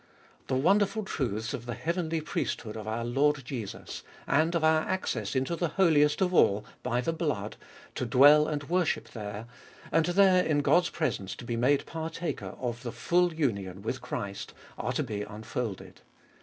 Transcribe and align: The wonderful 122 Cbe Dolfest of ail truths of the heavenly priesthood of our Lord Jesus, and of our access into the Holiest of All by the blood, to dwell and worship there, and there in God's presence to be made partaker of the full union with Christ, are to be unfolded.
The 0.47 0.55
wonderful 0.55 1.03
122 1.03 1.05
Cbe 1.05 1.29
Dolfest 1.29 1.53
of 1.53 1.53
ail 1.53 1.53
truths 1.53 1.53
of 1.53 1.65
the 1.67 1.73
heavenly 1.75 2.21
priesthood 2.21 2.75
of 2.75 2.87
our 2.87 3.05
Lord 3.05 3.45
Jesus, 3.45 4.03
and 4.25 4.55
of 4.55 4.63
our 4.63 4.81
access 4.81 5.35
into 5.35 5.55
the 5.55 5.67
Holiest 5.67 6.21
of 6.21 6.33
All 6.33 6.65
by 6.81 7.01
the 7.01 7.13
blood, 7.13 7.55
to 7.93 8.07
dwell 8.07 8.47
and 8.47 8.63
worship 8.63 9.09
there, 9.09 9.45
and 9.91 10.07
there 10.07 10.43
in 10.43 10.61
God's 10.61 10.89
presence 10.89 11.35
to 11.35 11.45
be 11.45 11.55
made 11.55 11.85
partaker 11.85 12.55
of 12.59 12.81
the 12.81 12.91
full 12.91 13.31
union 13.31 13.83
with 13.83 14.01
Christ, 14.01 14.55
are 14.75 14.93
to 14.93 15.03
be 15.03 15.21
unfolded. 15.21 16.01